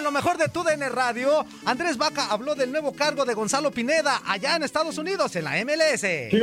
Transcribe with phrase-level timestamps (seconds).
[0.00, 3.70] En lo mejor de tu DN Radio, Andrés Vaca habló del nuevo cargo de Gonzalo
[3.70, 6.00] Pineda allá en Estados Unidos, en la MLS.
[6.00, 6.42] ¿Qué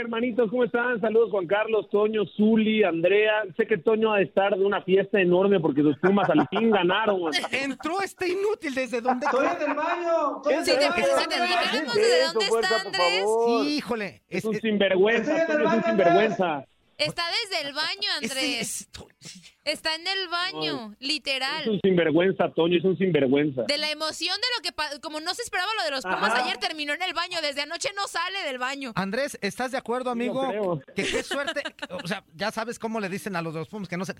[0.00, 0.48] hermanitos?
[0.48, 1.02] ¿Cómo están?
[1.02, 3.42] Saludos Juan Carlos, Toño, Zuli, Andrea.
[3.58, 6.70] Sé que Toño ha de estar de una fiesta enorme porque sus Pumas al fin
[6.70, 7.20] ganaron.
[7.52, 9.26] Entró este inútil desde donde...
[9.26, 10.42] ¡Estoy en el baño!
[10.64, 13.24] Sí, te dijéramos desde dónde está Andrés.
[13.66, 14.22] Híjole.
[14.30, 16.64] Es un sinvergüenza, Toño es un sinvergüenza.
[16.98, 18.88] Está desde el baño, Andrés.
[19.64, 21.62] Está en el baño, literal.
[21.62, 23.62] Es un sinvergüenza, Toño, es un sinvergüenza.
[23.62, 26.44] De la emoción de lo que como no se esperaba lo de los Pumas Ajá.
[26.44, 28.92] ayer terminó en el baño, desde anoche no sale del baño.
[28.94, 30.46] Andrés, ¿estás de acuerdo, amigo?
[30.48, 30.82] creo.
[30.94, 33.96] Que qué suerte, o sea, ya sabes cómo le dicen a los dos Pumas que
[33.96, 34.14] no se...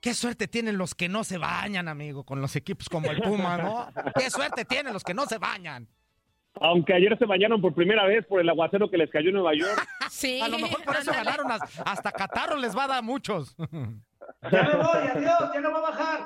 [0.00, 3.58] Qué suerte tienen los que no se bañan, amigo, con los equipos como el Puma,
[3.58, 3.92] ¿no?
[4.18, 5.88] Qué suerte tienen los que no se bañan.
[6.60, 9.54] Aunque ayer se bañaron por primera vez por el aguacero que les cayó en Nueva
[9.54, 9.86] York.
[10.10, 10.40] Sí.
[10.40, 13.54] A lo mejor por eso ganaron, as- hasta Catarro les va a dar a muchos.
[14.50, 16.20] Ya me voy, adiós, ya no va a bajar.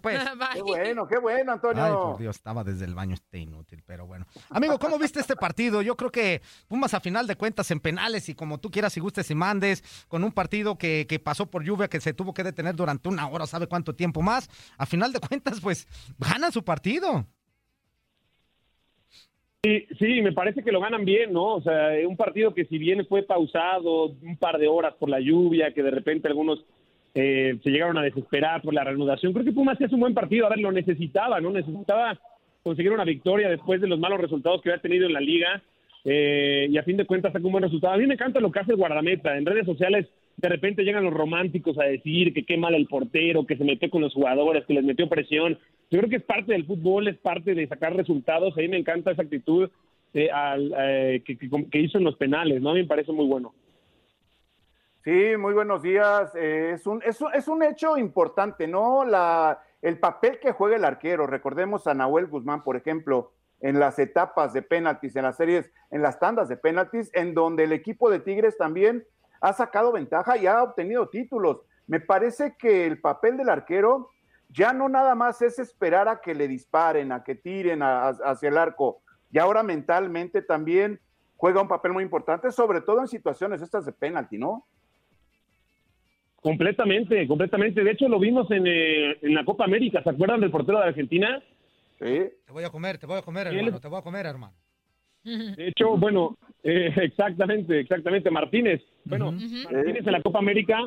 [0.00, 0.48] Pues, Bye.
[0.54, 1.82] Qué bueno, qué bueno, Antonio.
[1.84, 4.26] Ay, por Dios, estaba desde el baño este inútil, pero bueno.
[4.50, 5.80] Amigo, ¿cómo viste este partido?
[5.82, 9.00] Yo creo que Pumas a final de cuentas en penales y como tú quieras y
[9.00, 12.42] gustes y mandes, con un partido que, que pasó por lluvia, que se tuvo que
[12.44, 14.48] detener durante una hora, sabe cuánto tiempo más.
[14.76, 15.86] A final de cuentas, pues,
[16.18, 17.26] ganan su partido.
[19.66, 21.56] Sí, sí, me parece que lo ganan bien, ¿no?
[21.56, 25.18] O sea, un partido que si bien fue pausado un par de horas por la
[25.18, 26.64] lluvia, que de repente algunos
[27.16, 30.46] eh, se llegaron a desesperar por la reanudación, creo que Pumas es un buen partido,
[30.46, 31.50] a ver, lo necesitaba, ¿no?
[31.50, 32.16] Necesitaba
[32.62, 35.60] conseguir una victoria después de los malos resultados que había tenido en la liga
[36.04, 37.94] eh, y a fin de cuentas sacó un buen resultado.
[37.94, 40.06] A mí me encanta lo que hace el guardameta, en redes sociales
[40.36, 43.90] de repente llegan los románticos a decir que qué mal el portero, que se metió
[43.90, 45.58] con los jugadores, que les metió presión.
[45.90, 48.56] Yo creo que es parte del fútbol, es parte de sacar resultados.
[48.56, 49.70] A mí me encanta esa actitud
[50.14, 52.70] eh, al- eh, que, hizo en los penales, ¿no?
[52.70, 53.54] A mí me parece muy bueno.
[55.04, 56.34] Sí, muy buenos días.
[56.34, 59.04] Eh, es, un, es, es un hecho importante, ¿no?
[59.04, 61.26] La, el papel que juega el arquero.
[61.28, 66.02] Recordemos a Nahuel Guzmán, por ejemplo, en las etapas de penaltis, en las series, en
[66.02, 69.04] las tandas de penaltis, en donde el equipo de Tigres también
[69.40, 71.60] ha sacado ventaja y ha obtenido títulos.
[71.86, 74.10] Me parece que el papel del arquero
[74.48, 78.16] ya no nada más es esperar a que le disparen, a que tiren a- a-
[78.24, 79.00] hacia el arco.
[79.30, 81.00] Y ahora mentalmente también
[81.36, 84.64] juega un papel muy importante, sobre todo en situaciones estas de penalti, ¿no?
[86.40, 87.82] Completamente, completamente.
[87.82, 90.02] De hecho, lo vimos en, eh, en la Copa América.
[90.02, 91.42] ¿Se acuerdan del portero de Argentina?
[91.98, 92.22] Sí.
[92.46, 94.54] Te voy a comer, te voy a comer, hermano, te voy a comer, hermano.
[95.24, 98.30] De hecho, bueno, eh, exactamente, exactamente.
[98.30, 98.80] Martínez.
[99.04, 100.78] Bueno, Martínez en la Copa América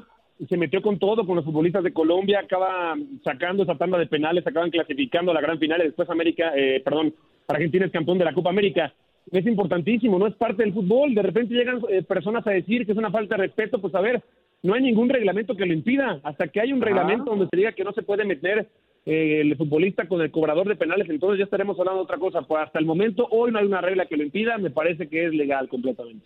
[0.48, 4.46] se metió con todo, con los futbolistas de Colombia, acaba sacando esa tanda de penales,
[4.48, 7.14] acaban clasificando a la gran final y después América, eh, perdón,
[7.48, 8.94] Argentina es campeón de la Copa América.
[9.32, 11.14] Es importantísimo, no es parte del fútbol.
[11.14, 14.02] De repente llegan eh, personas a decir que es una falta de respeto, pues a
[14.02, 14.24] ver,
[14.64, 16.20] no hay ningún reglamento que lo impida.
[16.24, 18.68] Hasta que hay un reglamento donde se diga que no se puede meter
[19.06, 22.42] eh, el futbolista con el cobrador de penales, entonces ya estaremos hablando de otra cosa.
[22.44, 25.26] Pues hasta el momento, hoy no hay una regla que lo impida, me parece que
[25.26, 26.26] es legal completamente.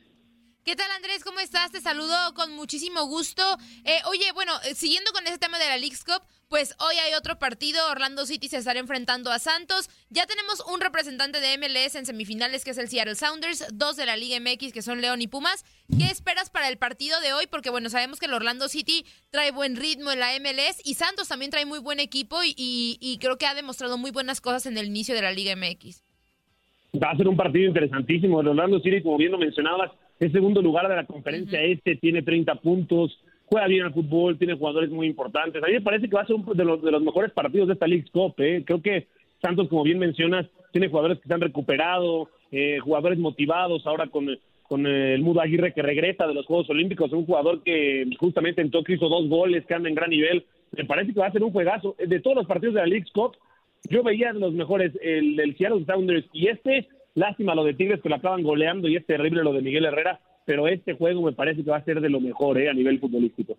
[0.64, 1.26] ¿Qué tal Andrés?
[1.26, 1.74] ¿Cómo estás?
[1.74, 3.44] Te saludo con muchísimo gusto.
[3.84, 7.14] Eh, oye, bueno, eh, siguiendo con ese tema de la League's Cup, pues hoy hay
[7.16, 9.90] otro partido, Orlando City se estará enfrentando a Santos.
[10.10, 14.06] Ya tenemos un representante de MLS en semifinales que es el Seattle Sounders, dos de
[14.06, 15.66] la Liga MX que son León y Pumas.
[15.98, 17.46] ¿Qué esperas para el partido de hoy?
[17.52, 21.28] Porque bueno, sabemos que el Orlando City trae buen ritmo en la MLS y Santos
[21.28, 24.86] también trae muy buen equipo y, creo que ha demostrado muy buenas cosas en el
[24.86, 26.02] inicio de la Liga MX.
[27.04, 28.40] Va a ser un partido interesantísimo.
[28.40, 29.92] El Orlando City, como bien lo mencionabas,
[30.26, 34.56] es segundo lugar de la conferencia este, tiene 30 puntos, juega bien al fútbol, tiene
[34.56, 35.64] jugadores muy importantes.
[35.64, 37.68] A mí me parece que va a ser uno de los, de los mejores partidos
[37.68, 38.36] de esta League Cup.
[38.38, 38.64] ¿eh?
[38.66, 39.08] Creo que
[39.42, 44.28] Santos, como bien mencionas, tiene jugadores que se han recuperado, eh, jugadores motivados ahora con,
[44.64, 48.72] con el Mudo Aguirre que regresa de los Juegos Olímpicos, un jugador que justamente en
[48.72, 50.46] Tokio hizo dos goles, que anda en gran nivel.
[50.72, 51.96] Me parece que va a ser un juegazo.
[52.00, 53.36] De todos los partidos de la League Cup,
[53.90, 58.10] yo veía los mejores, el, el Seattle Sounders y este, lástima lo de Tigres que
[58.10, 61.64] lo acaban goleando y es terrible lo de Miguel Herrera, pero este juego me parece
[61.64, 63.58] que va a ser de lo mejor eh, a nivel futbolístico.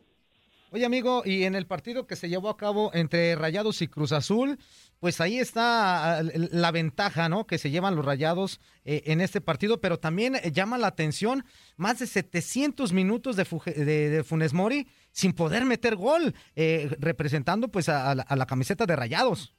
[0.70, 4.10] Oye, amigo, y en el partido que se llevó a cabo entre Rayados y Cruz
[4.10, 4.58] Azul,
[4.98, 7.46] pues ahí está ah, la ventaja, ¿no?
[7.46, 11.44] Que se llevan los Rayados eh, en este partido, pero también eh, llama la atención
[11.76, 13.46] más de 700 minutos de,
[13.84, 18.96] de, de Funes Mori sin poder meter gol, eh, representando pues a, la camiseta de
[18.96, 19.54] Rayados.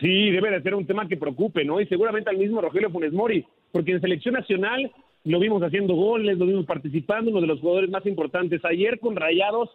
[0.00, 1.80] Sí, debe de ser un tema que preocupe, ¿no?
[1.80, 4.90] Y seguramente al mismo Rogelio Funes Mori, porque en selección nacional
[5.24, 8.64] lo vimos haciendo goles, lo vimos participando, uno de los jugadores más importantes.
[8.64, 9.70] Ayer con Rayados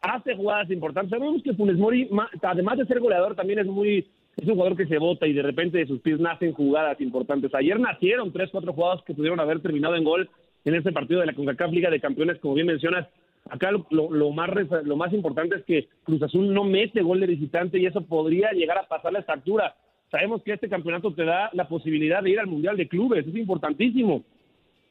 [0.00, 1.10] hace jugadas importantes.
[1.10, 2.08] Sabemos que Funes Mori,
[2.42, 5.42] además de ser goleador, también es muy es un jugador que se bota y de
[5.42, 7.54] repente de sus pies nacen jugadas importantes.
[7.54, 10.30] Ayer nacieron tres, cuatro jugadas que pudieron haber terminado en gol
[10.64, 13.06] en ese partido de la CONCACAF Liga de Campeones, como bien mencionas.
[13.50, 14.48] Acá lo, lo, más,
[14.84, 18.52] lo más importante es que Cruz Azul no mete gol de visitante y eso podría
[18.52, 19.74] llegar a pasar la factura.
[20.10, 23.34] Sabemos que este campeonato te da la posibilidad de ir al Mundial de Clubes, es
[23.34, 24.22] importantísimo.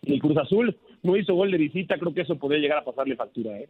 [0.04, 3.16] El Cruz Azul no hizo gol de visita, creo que eso podría llegar a pasarle
[3.16, 3.58] factura.
[3.58, 3.70] ¿eh?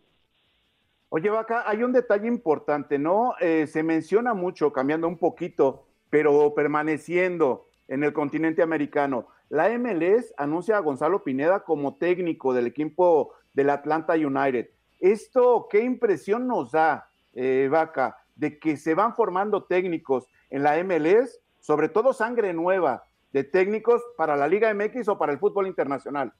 [1.09, 3.33] Oye, Vaca, hay un detalle importante, ¿no?
[3.39, 9.27] Eh, se menciona mucho, cambiando un poquito, pero permaneciendo en el continente americano.
[9.49, 14.69] La MLS anuncia a Gonzalo Pineda como técnico del equipo del Atlanta United.
[14.99, 20.81] ¿Esto qué impresión nos da, eh, Vaca, de que se van formando técnicos en la
[20.83, 25.67] MLS, sobre todo sangre nueva de técnicos para la Liga MX o para el fútbol
[25.67, 26.33] internacional?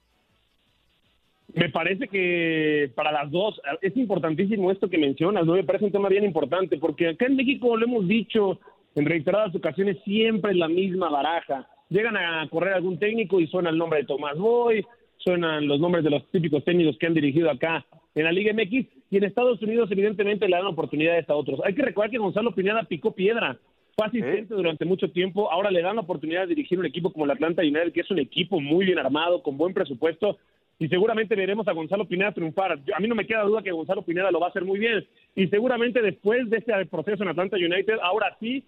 [1.54, 5.54] Me parece que para las dos es importantísimo esto que mencionas, ¿no?
[5.54, 8.60] Me parece un tema bien importante, porque acá en México lo hemos dicho
[8.96, 11.68] en reiteradas ocasiones, siempre la misma baraja.
[11.90, 14.86] Llegan a correr algún técnico y suena el nombre de Tomás Boy,
[15.18, 17.86] suenan los nombres de los típicos técnicos que han dirigido acá
[18.16, 21.62] en la Liga MX, y en Estados Unidos evidentemente le dan oportunidades a otros.
[21.64, 23.58] Hay que recordar que Gonzalo Pineda picó piedra,
[23.96, 24.58] fue asistente ¿Eh?
[24.58, 27.62] durante mucho tiempo, ahora le dan la oportunidad de dirigir un equipo como el Atlanta
[27.62, 30.38] United, que es un equipo muy bien armado, con buen presupuesto,
[30.80, 32.80] y seguramente veremos a Gonzalo Pineda triunfar.
[32.96, 35.06] A mí no me queda duda que Gonzalo Pineda lo va a hacer muy bien.
[35.36, 38.64] Y seguramente después de este proceso en Atlanta United, ahora sí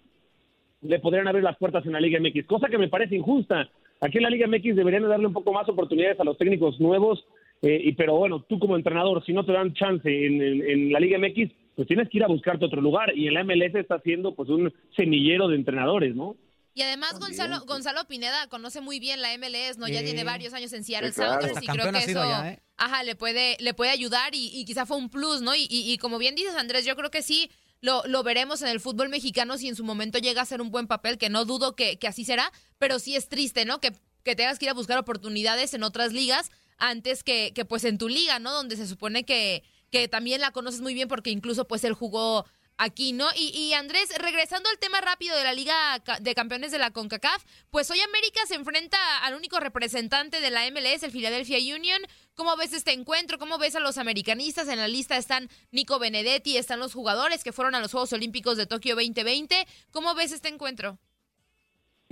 [0.82, 3.70] le podrían abrir las puertas en la Liga MX, cosa que me parece injusta.
[4.00, 7.24] Aquí en la Liga MX deberían darle un poco más oportunidades a los técnicos nuevos,
[7.62, 10.92] eh, y, pero bueno, tú como entrenador, si no te dan chance en, en, en,
[10.92, 13.16] la Liga MX, pues tienes que ir a buscarte otro lugar.
[13.16, 16.36] Y en la MLS está siendo pues un semillero de entrenadores, ¿no?
[16.74, 19.88] Y además Gonzalo, Gonzalo Pineda conoce muy bien la MLS, ¿no?
[19.88, 21.42] Ya tiene varios años en Seattle sí, claro.
[21.42, 22.62] Sounders y creo que eso ya, ¿eh?
[22.78, 25.54] ajá, le puede, le puede ayudar y, y quizá fue un plus, ¿no?
[25.54, 27.50] Y, y, y, como bien dices, Andrés, yo creo que sí
[27.82, 30.70] lo, lo, veremos en el fútbol mexicano si en su momento llega a ser un
[30.70, 33.78] buen papel, que no dudo que, que así será, pero sí es triste, ¿no?
[33.78, 33.92] Que,
[34.24, 36.50] que tengas que ir a buscar oportunidades en otras ligas
[36.82, 38.52] antes que, que pues en tu liga, ¿no?
[38.52, 42.44] Donde se supone que, que también la conoces muy bien porque incluso pues él jugó
[42.76, 43.28] aquí, ¿no?
[43.36, 47.44] Y, y, Andrés, regresando al tema rápido de la Liga de Campeones de la CONCACAF,
[47.70, 52.02] pues hoy América se enfrenta al único representante de la MLS, el Philadelphia Union.
[52.34, 53.38] ¿Cómo ves este encuentro?
[53.38, 54.66] ¿Cómo ves a los americanistas?
[54.66, 58.56] En la lista están Nico Benedetti, están los jugadores que fueron a los Juegos Olímpicos
[58.56, 59.68] de Tokio 2020.
[59.92, 60.98] ¿Cómo ves este encuentro?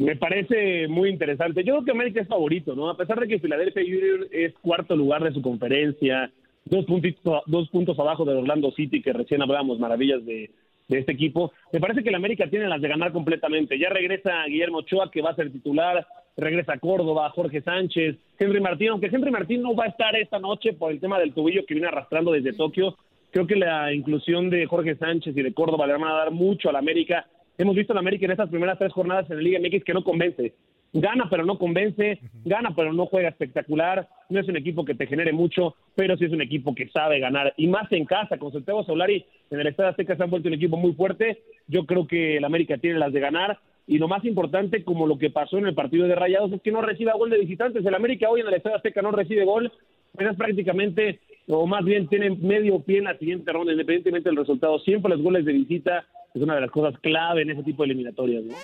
[0.01, 1.63] Me parece muy interesante.
[1.63, 2.89] Yo creo que América es favorito, ¿no?
[2.89, 6.33] A pesar de que Philadelphia Union es cuarto lugar de su conferencia,
[6.65, 10.51] dos, puntitos, dos puntos abajo de Orlando City, que recién hablábamos maravillas de,
[10.89, 11.53] de este equipo.
[11.71, 13.79] Me parece que el América tiene las de ganar completamente.
[13.79, 18.89] Ya regresa Guillermo Ochoa, que va a ser titular, regresa Córdoba, Jorge Sánchez, Henry Martín,
[18.89, 21.75] aunque Henry Martín no va a estar esta noche por el tema del tobillo que
[21.75, 22.97] viene arrastrando desde Tokio.
[23.33, 26.71] Creo que la inclusión de Jorge Sánchez y de Córdoba le van a dar mucho
[26.71, 27.27] al América.
[27.61, 30.03] Hemos visto al América en estas primeras tres jornadas en la Liga MX que no
[30.03, 30.55] convence.
[30.95, 35.07] Gana pero no convence, gana pero no juega espectacular, no es un equipo que te
[35.07, 38.51] genere mucho, pero sí es un equipo que sabe ganar, y más en casa, con
[38.51, 42.07] Santiago Solari en el Estadio Azteca se han vuelto un equipo muy fuerte, yo creo
[42.07, 45.59] que el América tiene las de ganar, y lo más importante, como lo que pasó
[45.59, 48.41] en el partido de Rayados, es que no reciba gol de visitantes, el América hoy
[48.41, 49.71] en el Estadio Azteca no recibe gol,
[50.17, 54.39] pero es prácticamente, o más bien tiene medio pie en la siguiente ronda, independientemente del
[54.39, 57.83] resultado, siempre los goles de visita es una de las cosas clave en ese tipo
[57.83, 58.55] de eliminatorias, ¿no?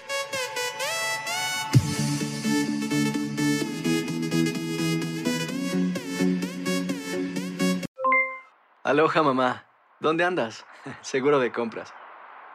[8.84, 9.64] Aloha mamá,
[9.98, 10.64] ¿dónde andas?
[11.00, 11.92] Seguro de compras.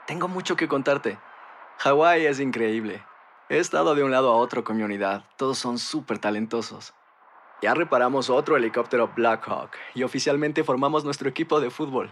[0.08, 1.18] Tengo mucho que contarte.
[1.80, 3.04] Hawái es increíble.
[3.50, 5.26] He estado de un lado a otro con mi unidad.
[5.36, 6.94] Todos son súper talentosos.
[7.62, 12.12] Ya reparamos otro helicóptero Blackhawk y oficialmente formamos nuestro equipo de fútbol.